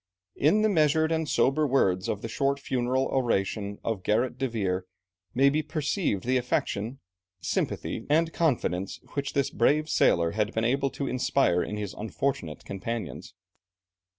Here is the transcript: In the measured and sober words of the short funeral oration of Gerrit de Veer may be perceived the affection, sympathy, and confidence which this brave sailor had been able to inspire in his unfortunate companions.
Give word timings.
In 0.35 0.63
the 0.63 0.67
measured 0.69 1.11
and 1.11 1.29
sober 1.29 1.67
words 1.67 2.09
of 2.09 2.23
the 2.23 2.27
short 2.27 2.59
funeral 2.59 3.05
oration 3.05 3.77
of 3.83 4.01
Gerrit 4.01 4.35
de 4.39 4.47
Veer 4.47 4.87
may 5.35 5.47
be 5.47 5.61
perceived 5.61 6.23
the 6.23 6.37
affection, 6.37 6.99
sympathy, 7.39 8.07
and 8.09 8.33
confidence 8.33 8.99
which 9.13 9.33
this 9.33 9.51
brave 9.51 9.87
sailor 9.89 10.31
had 10.31 10.55
been 10.55 10.65
able 10.65 10.89
to 10.89 11.05
inspire 11.05 11.61
in 11.61 11.77
his 11.77 11.93
unfortunate 11.93 12.65
companions. 12.65 13.35